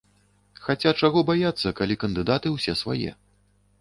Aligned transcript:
Хаця 0.67 0.93
чаго 1.01 1.23
баяцца, 1.29 1.75
калі 1.81 1.99
кандыдаты 2.05 2.47
ўсе 2.57 2.77
свае. 2.81 3.11